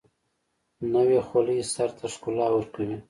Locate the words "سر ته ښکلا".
1.73-2.47